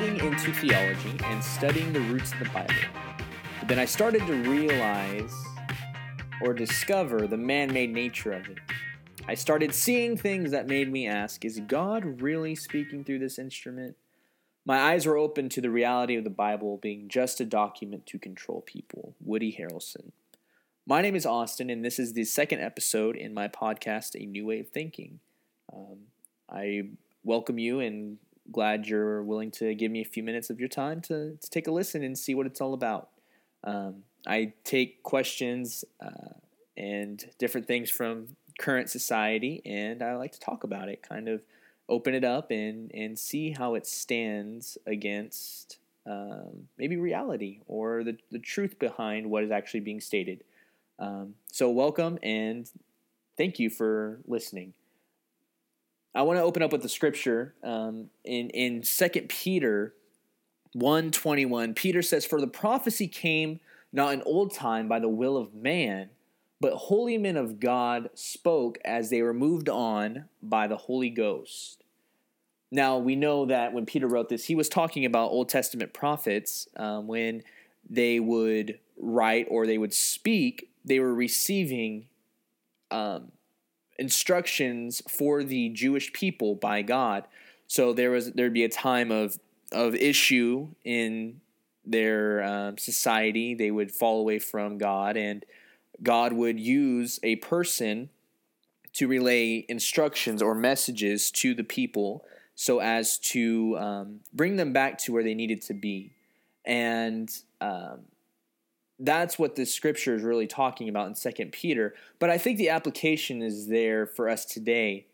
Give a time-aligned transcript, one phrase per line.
[0.00, 2.72] getting into theology and studying the roots of the Bible.
[3.58, 5.34] But then I started to realize
[6.40, 8.56] or discover the man made nature of it.
[9.28, 13.96] I started seeing things that made me ask Is God really speaking through this instrument?
[14.64, 18.18] My eyes were open to the reality of the Bible being just a document to
[18.18, 19.14] control people.
[19.22, 20.12] Woody Harrelson.
[20.86, 24.46] My name is Austin, and this is the second episode in my podcast, A New
[24.46, 25.20] Way of Thinking.
[25.70, 25.98] Um,
[26.50, 26.84] I
[27.22, 28.16] welcome you and
[28.52, 31.66] glad you're willing to give me a few minutes of your time to, to take
[31.66, 33.10] a listen and see what it's all about.
[33.64, 36.34] Um, I take questions uh,
[36.76, 41.42] and different things from current society, and I like to talk about it, kind of
[41.88, 48.16] open it up and, and see how it stands against um, maybe reality or the,
[48.30, 50.44] the truth behind what is actually being stated.
[50.98, 52.70] Um, so, welcome and
[53.36, 54.74] thank you for listening.
[56.14, 59.94] I want to open up with the scripture um, in in Second Peter
[60.72, 61.74] one twenty one.
[61.74, 63.60] Peter says, "For the prophecy came
[63.92, 66.10] not in old time by the will of man,
[66.60, 71.84] but holy men of God spoke as they were moved on by the Holy Ghost."
[72.72, 76.68] Now we know that when Peter wrote this, he was talking about Old Testament prophets
[76.76, 77.42] um, when
[77.88, 80.70] they would write or they would speak.
[80.84, 82.06] They were receiving
[82.90, 83.32] um,
[84.00, 87.24] instructions for the Jewish people by God.
[87.68, 89.38] So there was there'd be a time of
[89.70, 91.40] of issue in
[91.84, 93.54] their um, society.
[93.54, 95.44] They would fall away from God, and
[96.02, 98.08] God would use a person
[98.94, 102.24] to relay instructions or messages to the people
[102.56, 106.10] so as to um, bring them back to where they needed to be.
[106.64, 108.00] And um,
[109.00, 111.94] that's what the scripture is really talking about in Second Peter.
[112.18, 115.06] But I think the application is there for us today.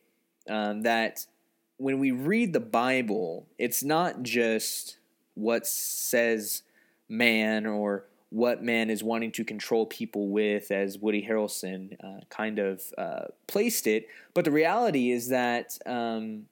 [0.49, 1.27] Um, that
[1.77, 4.99] when we read the Bible, it's not just
[5.35, 6.63] what says
[7.09, 12.59] man or what man is wanting to control people with, as Woody Harrelson uh, kind
[12.59, 14.09] of uh, placed it.
[14.35, 16.47] But the reality is that um,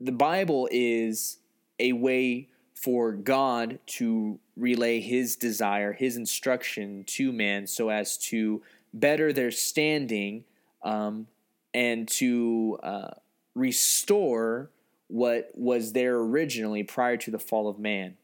[0.00, 1.38] the Bible is
[1.78, 8.62] a way for God to relay his desire, his instruction to man so as to
[8.94, 10.44] better their standing
[10.84, 11.26] um,
[11.74, 13.10] and to uh,
[13.54, 14.70] restore
[15.08, 18.16] what was there originally prior to the fall of man.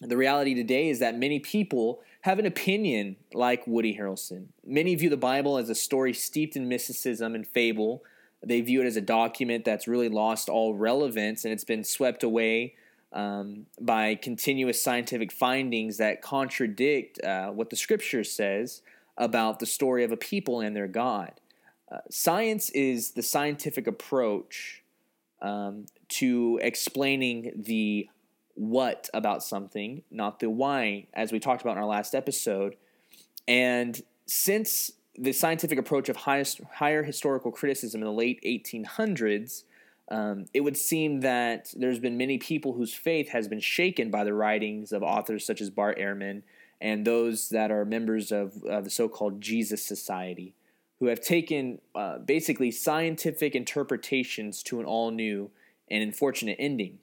[0.00, 4.46] The reality today is that many people have an opinion like Woody Harrelson.
[4.64, 8.04] Many view the Bible as a story steeped in mysticism and fable.
[8.44, 12.22] They view it as a document that's really lost all relevance and it's been swept
[12.22, 12.74] away
[13.12, 18.82] um, by continuous scientific findings that contradict uh, what the scripture says
[19.16, 21.32] about the story of a people and their God.
[21.90, 24.82] Uh, science is the scientific approach
[25.40, 28.08] um, to explaining the
[28.54, 32.76] what about something, not the why, as we talked about in our last episode.
[33.46, 39.64] And since the scientific approach of highest, higher historical criticism in the late 1800s,
[40.10, 44.24] um, it would seem that there's been many people whose faith has been shaken by
[44.24, 46.42] the writings of authors such as Bart Ehrman
[46.80, 50.54] and those that are members of uh, the so called Jesus Society,
[51.00, 55.50] who have taken uh, basically scientific interpretations to an all new
[55.90, 56.98] and unfortunate ending.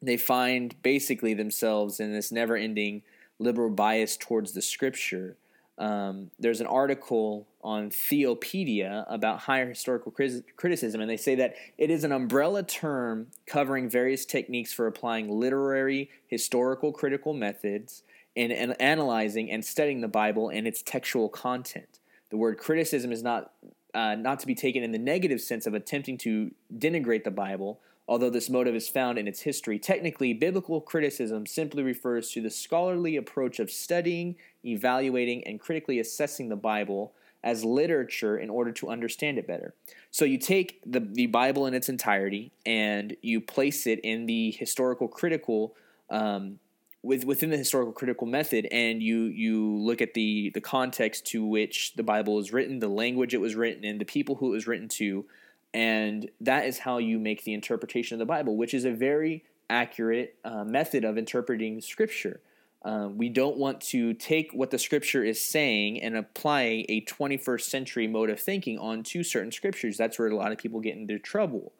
[0.00, 3.02] They find basically themselves in this never ending
[3.38, 5.36] liberal bias towards the scripture
[5.78, 10.12] um, there's an article on Theopedia about higher historical
[10.56, 15.30] criticism, and they say that it is an umbrella term covering various techniques for applying
[15.30, 18.02] literary, historical, critical methods
[18.34, 22.00] in, in analyzing and studying the Bible and its textual content.
[22.30, 23.52] The word criticism is not
[23.94, 27.78] uh, not to be taken in the negative sense of attempting to denigrate the Bible,
[28.08, 32.50] Although this motive is found in its history, technically, biblical criticism simply refers to the
[32.50, 37.12] scholarly approach of studying, evaluating, and critically assessing the Bible
[37.44, 39.74] as literature in order to understand it better.
[40.10, 44.52] So you take the, the Bible in its entirety and you place it in the
[44.52, 45.74] historical critical
[46.10, 46.58] um,
[47.02, 51.44] with, within the historical critical method, and you you look at the the context to
[51.44, 54.52] which the Bible is written, the language it was written in, the people who it
[54.52, 55.24] was written to,
[55.74, 59.44] and that is how you make the interpretation of the Bible, which is a very
[59.70, 62.40] accurate uh, method of interpreting Scripture.
[62.84, 67.62] Um, we don't want to take what the Scripture is saying and apply a 21st
[67.62, 69.96] century mode of thinking onto certain Scriptures.
[69.96, 71.72] That's where a lot of people get into trouble.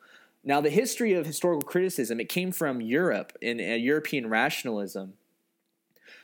[0.44, 5.14] Now, the history of historical criticism, it came from Europe in European rationalism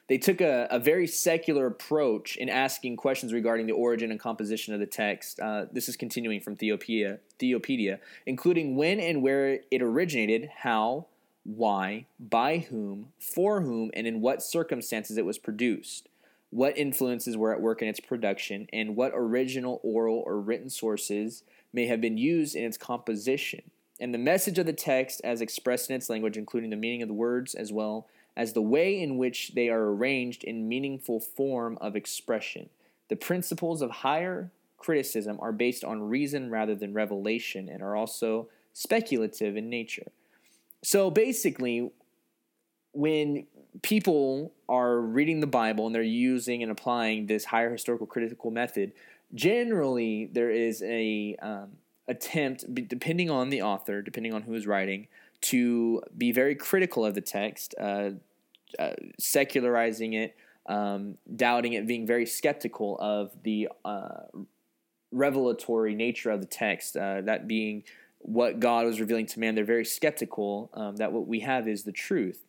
[0.09, 4.73] they took a, a, very secular approach in asking questions regarding the origin and composition
[4.73, 5.39] of the text.
[5.39, 11.07] Uh, this is continuing from Theopedia, Theopedia, including when and where it originated, how,
[11.45, 16.09] why, by whom, for whom, and in what circumstances it was produced,
[16.51, 21.45] what influences were at work in its production, and what original oral or written sources
[21.73, 23.63] may have been used in its composition,
[24.01, 27.09] and the message of the text as expressed in its language, including the meaning of
[27.09, 28.07] the words as well
[28.38, 32.70] as the way in which they are arranged in meaningful form of expression.
[33.08, 38.49] The principles of higher criticism are based on reason rather than revelation and are also
[38.73, 40.12] speculative in nature.
[40.85, 41.90] So basically,
[42.93, 43.49] when
[43.82, 48.93] people are reading the Bible and they're using and applying this higher historical critical method,
[49.35, 51.70] generally there is a um,
[52.06, 55.08] attempt, depending on the author, depending on who is writing,
[55.40, 58.11] to be very critical of the text, uh,
[58.79, 60.37] uh, secularizing it,
[60.67, 64.25] um, doubting it, being very skeptical of the uh,
[65.12, 67.85] revelatory nature of the text, uh, that being
[68.19, 69.55] what God was revealing to man.
[69.55, 72.44] They're very skeptical um, that what we have is the truth.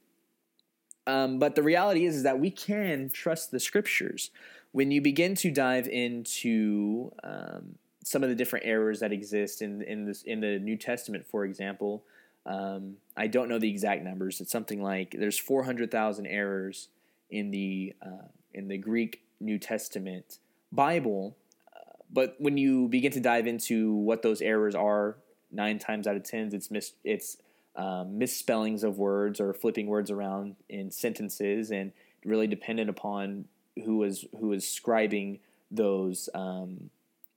[1.08, 4.32] Um, but the reality is, is that we can trust the scriptures.
[4.72, 9.82] When you begin to dive into um, some of the different errors that exist in
[9.82, 12.04] in this in the New Testament, for example,
[12.46, 14.42] um, I don't know the exact numbers.
[14.42, 16.88] It's something like there's 400,000 errors
[17.30, 20.40] in the uh, in the Greek New Testament
[20.72, 21.38] Bible.
[21.76, 25.18] Uh, but when you begin to dive into what those errors are,
[25.52, 27.38] nine times out of ten, it's mis- it's
[27.76, 31.92] um, misspellings of words or flipping words around in sentences, and
[32.26, 33.46] really dependent upon
[33.86, 35.40] who was who was scribing
[35.72, 36.90] those um,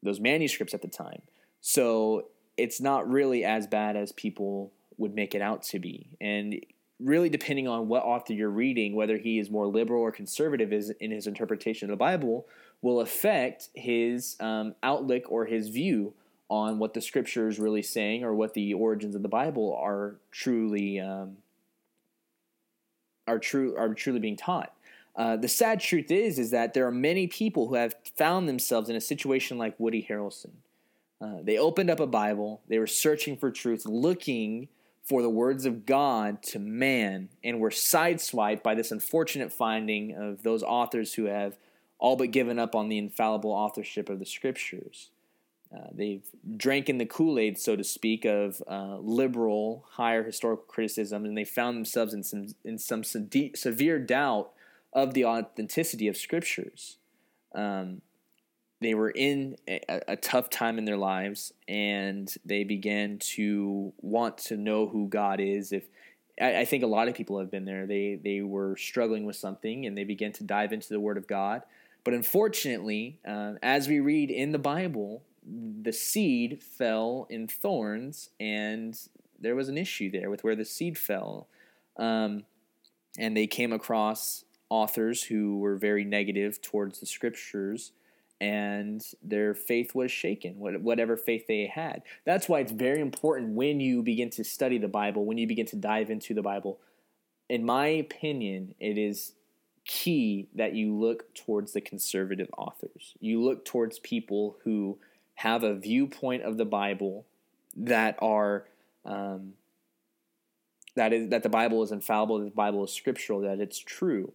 [0.02, 1.22] those manuscripts at the time.
[1.60, 2.26] So
[2.56, 6.60] it's not really as bad as people would make it out to be, and
[7.00, 10.90] really depending on what author you're reading, whether he is more liberal or conservative is
[11.00, 12.46] in his interpretation of the Bible,
[12.80, 16.14] will affect his um, outlook or his view
[16.48, 20.16] on what the scripture is really saying or what the origins of the Bible are
[20.30, 21.38] truly um,
[23.26, 24.74] are true are truly being taught.
[25.14, 28.88] Uh, the sad truth is is that there are many people who have found themselves
[28.88, 30.50] in a situation like Woody Harrelson.
[31.20, 34.68] Uh, they opened up a Bible, they were searching for truth, looking
[35.02, 40.42] for the words of God to man, and were sideswiped by this unfortunate finding of
[40.42, 41.58] those authors who have
[41.98, 45.10] all but given up on the infallible authorship of the scriptures.
[45.74, 46.24] Uh, they've
[46.56, 51.36] drank in the Kool Aid, so to speak, of uh, liberal, higher historical criticism, and
[51.36, 54.50] they found themselves in some in some severe doubt
[54.92, 56.98] of the authenticity of scriptures.
[57.54, 58.02] Um,
[58.82, 64.38] they were in a, a, tough time in their lives, and they began to want
[64.38, 65.72] to know who God is.
[65.72, 65.84] If
[66.40, 69.36] I, I think a lot of people have been there, they they were struggling with
[69.36, 71.62] something, and they began to dive into the Word of God.
[72.04, 78.98] But unfortunately, uh, as we read in the Bible, the seed fell in thorns, and
[79.38, 81.48] there was an issue there with where the seed fell.
[81.96, 82.44] Um,
[83.18, 87.92] and they came across authors who were very negative towards the scriptures,
[88.42, 92.02] and their faith was shaken, whatever faith they had.
[92.24, 95.66] That's why it's very important when you begin to study the Bible, when you begin
[95.66, 96.80] to dive into the Bible.
[97.48, 99.34] In my opinion, it is
[99.84, 103.14] key that you look towards the conservative authors.
[103.20, 104.98] You look towards people who
[105.36, 107.24] have a viewpoint of the Bible
[107.76, 108.64] that are
[109.04, 109.52] um,
[110.96, 114.32] that is that the Bible is infallible, that the Bible is scriptural, that it's true.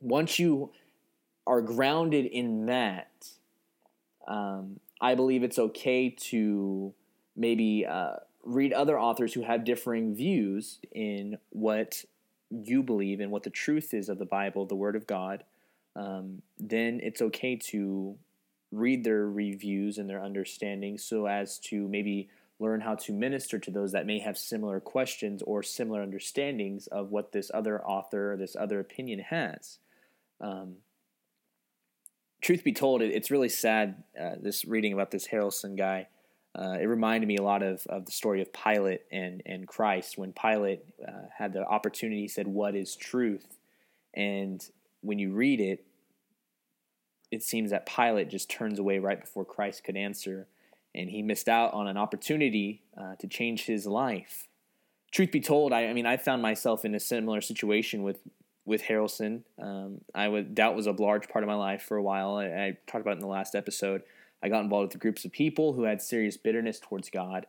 [0.00, 0.72] Once you
[1.46, 3.28] are grounded in that,
[4.26, 6.94] um, I believe it's okay to
[7.36, 12.04] maybe uh, read other authors who have differing views in what
[12.50, 15.44] you believe and what the truth is of the Bible, the Word of God.
[15.96, 18.16] Um, then it's okay to
[18.72, 23.70] read their reviews and their understanding so as to maybe learn how to minister to
[23.70, 28.36] those that may have similar questions or similar understandings of what this other author or
[28.36, 29.78] this other opinion has.
[30.40, 30.76] Um,
[32.44, 36.06] truth be told, it, it's really sad, uh, this reading about this Harrelson guy.
[36.56, 40.18] Uh, it reminded me a lot of, of the story of Pilate and, and Christ.
[40.18, 43.58] When Pilate uh, had the opportunity, he said, What is truth?
[44.12, 44.64] And
[45.00, 45.84] when you read it,
[47.32, 50.46] it seems that Pilate just turns away right before Christ could answer,
[50.94, 54.46] and he missed out on an opportunity uh, to change his life.
[55.10, 58.20] Truth be told, I, I, mean, I found myself in a similar situation with
[58.64, 59.42] with Harrelson.
[59.60, 62.36] Um, I would doubt was a large part of my life for a while.
[62.36, 64.02] I, I talked about it in the last episode.
[64.42, 67.46] I got involved with groups of people who had serious bitterness towards God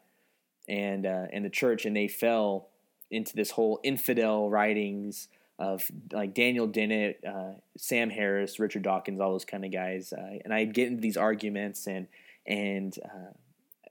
[0.67, 2.69] and uh, and the church, and they fell
[3.11, 9.31] into this whole infidel writings of like Daniel Dennett, uh, Sam Harris, Richard Dawkins, all
[9.31, 10.11] those kind of guys.
[10.11, 12.07] Uh, and I'd get into these arguments and
[12.45, 13.33] and uh,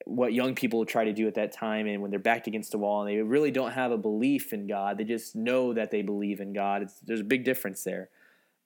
[0.06, 2.78] what young people try to do at that time and when they're backed against the
[2.78, 4.98] wall and they really don't have a belief in God.
[4.98, 6.82] They just know that they believe in God.
[6.82, 8.10] It's, there's a big difference there.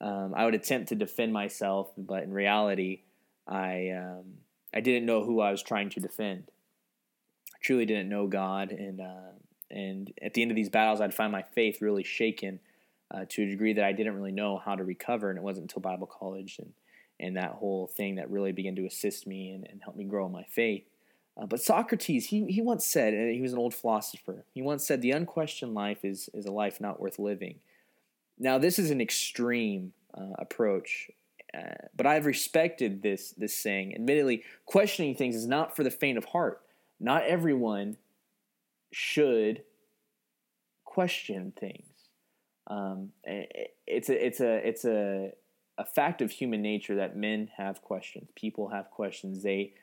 [0.01, 3.01] Um, I would attempt to defend myself, but in reality,
[3.47, 4.35] I um,
[4.73, 6.51] I didn't know who I was trying to defend.
[7.53, 9.33] I truly didn't know God, and uh,
[9.69, 12.59] and at the end of these battles, I'd find my faith really shaken
[13.11, 15.29] uh, to a degree that I didn't really know how to recover.
[15.29, 16.71] And it wasn't until Bible college and
[17.19, 20.25] and that whole thing that really began to assist me and, and help me grow
[20.25, 20.85] in my faith.
[21.39, 24.85] Uh, but Socrates, he, he once said, and he was an old philosopher, he once
[24.85, 27.55] said, the unquestioned life is, is a life not worth living.
[28.37, 31.09] Now, this is an extreme uh, approach,
[31.53, 33.95] uh, but I've respected this, this saying.
[33.95, 36.61] Admittedly, questioning things is not for the faint of heart.
[36.99, 37.97] Not everyone
[38.91, 39.63] should
[40.83, 41.85] question things.
[42.67, 45.31] Um, it's a, it's a, it's a,
[45.77, 48.29] a fact of human nature that men have questions.
[48.35, 49.41] People have questions.
[49.43, 49.73] They,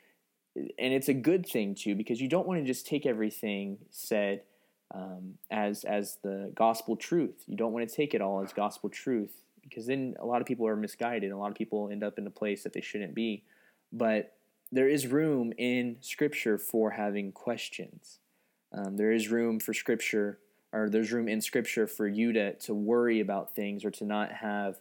[0.57, 4.43] and it's a good thing too because you don't want to just take everything said
[4.95, 7.45] um, as as the gospel truth.
[7.47, 10.47] You don't want to take it all as gospel truth because then a lot of
[10.47, 11.33] people are misguided.
[11.33, 13.43] A lot of people end up in a place that they shouldn't be.
[13.93, 14.35] But
[14.73, 18.19] there is room in Scripture for having questions.
[18.73, 20.39] Um, there is room for Scripture,
[20.73, 24.33] or there's room in Scripture for you to to worry about things or to not
[24.33, 24.79] have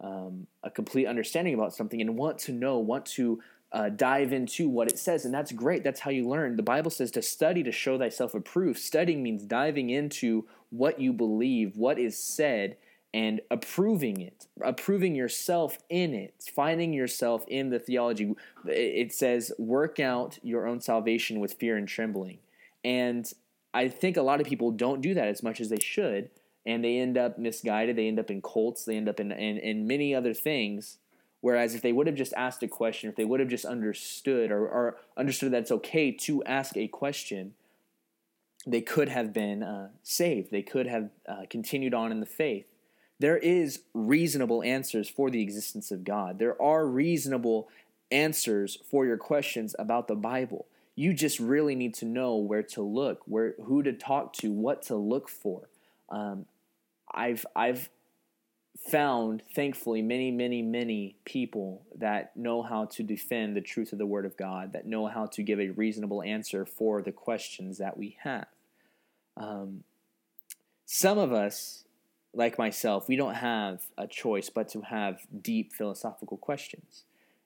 [0.00, 3.42] um, a complete understanding about something and want to know, want to
[3.72, 5.24] uh, dive into what it says.
[5.24, 5.84] And that's great.
[5.84, 6.56] That's how you learn.
[6.56, 8.78] The Bible says to study to show thyself approved.
[8.78, 12.76] Studying means diving into what you believe, what is said,
[13.12, 18.34] and approving it, approving yourself in it, finding yourself in the theology.
[18.66, 22.38] It says, work out your own salvation with fear and trembling.
[22.84, 23.30] And
[23.72, 26.30] I think a lot of people don't do that as much as they should.
[26.64, 27.96] And they end up misguided.
[27.96, 28.84] They end up in cults.
[28.84, 30.98] They end up in, in, in many other things
[31.40, 34.50] Whereas if they would have just asked a question, if they would have just understood
[34.50, 37.54] or, or understood that it's okay to ask a question,
[38.66, 40.50] they could have been uh, saved.
[40.50, 42.66] They could have uh, continued on in the faith.
[43.18, 46.38] There is reasonable answers for the existence of God.
[46.38, 47.68] There are reasonable
[48.10, 50.66] answers for your questions about the Bible.
[50.96, 54.82] You just really need to know where to look, where who to talk to, what
[54.84, 55.68] to look for.
[56.08, 56.46] Um,
[57.12, 57.88] I've I've
[58.78, 64.06] found, thankfully, many, many, many people that know how to defend the truth of the
[64.06, 67.96] Word of God, that know how to give a reasonable answer for the questions that
[67.96, 68.46] we have.
[69.36, 69.84] Um,
[70.84, 71.84] some of us,
[72.34, 77.04] like myself, we don't have a choice but to have deep philosophical questions.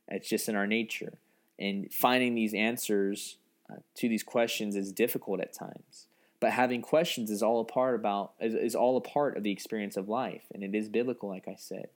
[0.09, 1.19] It's just in our nature.
[1.59, 3.37] And finding these answers
[3.71, 6.07] uh, to these questions is difficult at times.
[6.41, 9.53] But having questions is all a part about is, is all a part of the
[9.53, 11.89] experience of life, and it is biblical, like I said.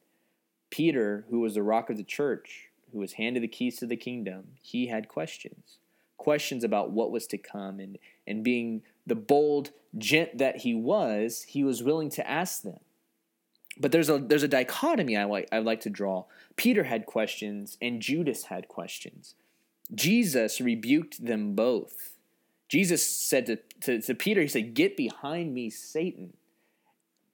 [0.71, 3.97] Peter, who was the rock of the church, who was handed the keys to the
[3.97, 5.79] kingdom, he had questions.
[6.19, 11.43] Questions about what was to come, and, and being the bold gent that he was,
[11.49, 12.81] he was willing to ask them.
[13.79, 16.25] But there's a there's a dichotomy I like I like to draw.
[16.57, 19.35] Peter had questions and Judas had questions.
[19.93, 22.15] Jesus rebuked them both.
[22.75, 26.33] Jesus said to, to, to Peter, He said, Get behind me, Satan.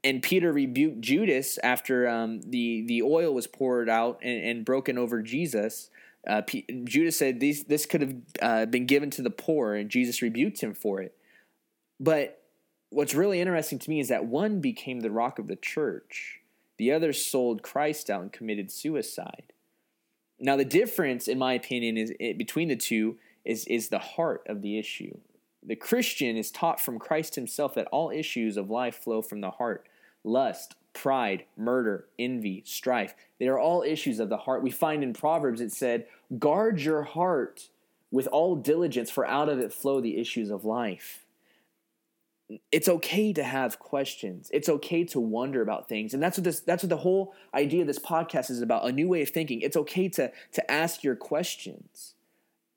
[0.05, 4.99] And Peter rebuked Judas after um, the, the oil was poured out and, and broken
[4.99, 5.89] over Jesus.
[6.29, 9.89] Uh, P- Judas said, These, This could have uh, been given to the poor, and
[9.89, 11.17] Jesus rebuked him for it.
[11.99, 12.43] But
[12.91, 16.41] what's really interesting to me is that one became the rock of the church,
[16.77, 19.55] the other sold Christ out and committed suicide.
[20.39, 24.43] Now, the difference, in my opinion, is it, between the two is, is the heart
[24.47, 25.17] of the issue.
[25.71, 29.53] The Christian is taught from Christ himself that all issues of life flow from the
[29.53, 29.87] heart
[30.25, 33.15] lust, pride, murder, envy, strife.
[33.39, 34.65] They are all issues of the heart.
[34.65, 36.09] We find in Proverbs it said,
[36.41, 37.69] Guard your heart
[38.11, 41.25] with all diligence, for out of it flow the issues of life.
[42.73, 44.51] It's okay to have questions.
[44.53, 46.15] It's okay to wonder about things.
[46.15, 48.91] And that's what this that's what the whole idea of this podcast is about, a
[48.91, 49.61] new way of thinking.
[49.61, 52.15] It's okay to to ask your questions.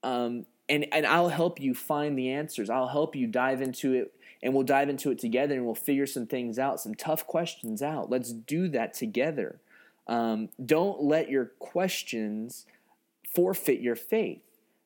[0.04, 2.70] Um, and and I'll help you find the answers.
[2.70, 6.06] I'll help you dive into it and we'll dive into it together and we'll figure
[6.06, 8.10] some things out, some tough questions out.
[8.10, 9.60] Let's do that together.
[10.08, 12.66] Um, don't let your questions
[13.34, 14.42] forfeit your faith.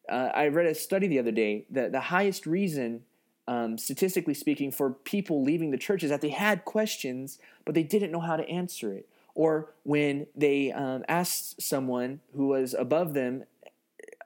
[0.07, 3.01] Uh, I read a study the other day that the highest reason,
[3.47, 7.83] um, statistically speaking, for people leaving the church is that they had questions, but they
[7.83, 9.09] didn't know how to answer it.
[9.33, 13.43] Or when they um, asked someone who was above them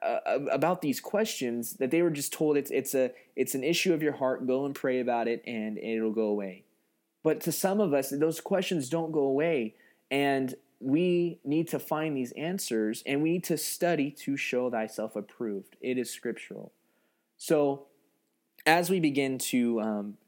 [0.02, 3.92] uh, about these questions that they were just told it's it's a it's an issue
[3.94, 4.46] of your heart.
[4.46, 6.64] Go and pray about it, and it'll go away.
[7.22, 9.74] But to some of us, those questions don't go away,
[10.10, 15.14] and we need to find these answers, and we need to study to show thyself
[15.14, 15.76] approved.
[15.80, 16.72] It is scriptural.
[17.36, 17.86] So,
[18.66, 20.18] as we begin to um,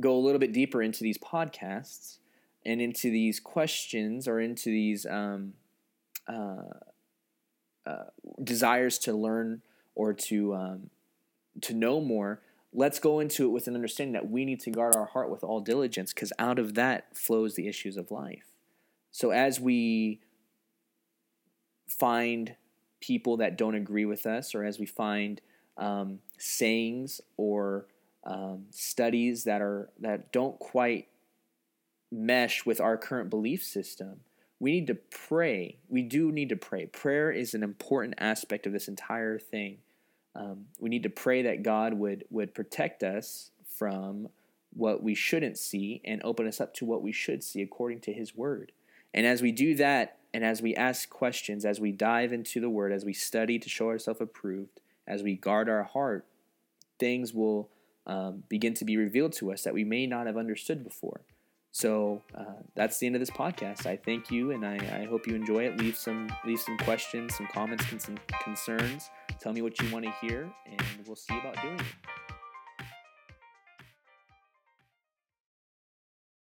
[0.00, 2.18] go a little bit deeper into these podcasts
[2.66, 5.54] and into these questions or into these um,
[6.26, 6.74] uh,
[7.90, 8.04] uh,
[8.42, 9.62] desires to learn
[9.94, 10.90] or to um,
[11.60, 12.40] to know more,
[12.72, 15.42] let's go into it with an understanding that we need to guard our heart with
[15.42, 18.44] all diligence because out of that flows the issues of life.
[19.10, 20.20] So as we
[21.88, 22.54] find
[23.00, 25.40] people that don't agree with us, or as we find
[25.76, 27.86] um, sayings or
[28.24, 31.08] um, studies that are that don't quite
[32.12, 34.20] mesh with our current belief system,
[34.60, 35.78] we need to pray.
[35.88, 36.86] We do need to pray.
[36.86, 39.78] Prayer is an important aspect of this entire thing.
[40.36, 44.28] Um, we need to pray that God would would protect us from
[44.72, 48.12] what we shouldn't see and open us up to what we should see according to
[48.12, 48.70] His Word.
[49.12, 52.70] And as we do that, and as we ask questions, as we dive into the
[52.70, 56.26] Word, as we study to show ourselves approved, as we guard our heart,
[57.00, 57.70] things will
[58.06, 61.22] um, begin to be revealed to us that we may not have understood before.
[61.72, 63.86] So uh, that's the end of this podcast.
[63.86, 65.78] I thank you, and I, I, hope you enjoy it.
[65.78, 69.08] Leave some leave some questions, some comments, and some concerns.
[69.38, 71.86] Tell me what you want to hear, and we'll see about doing it.